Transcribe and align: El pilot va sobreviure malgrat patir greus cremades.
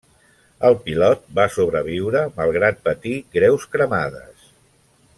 El 0.69 0.77
pilot 0.85 1.27
va 1.41 1.45
sobreviure 1.57 2.23
malgrat 2.39 2.83
patir 2.89 3.15
greus 3.39 3.69
cremades. 3.77 4.53